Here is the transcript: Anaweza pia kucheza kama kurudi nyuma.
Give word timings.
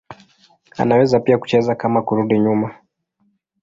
Anaweza 0.77 1.19
pia 1.19 1.37
kucheza 1.37 1.75
kama 1.75 2.01
kurudi 2.01 2.39
nyuma. 2.39 2.75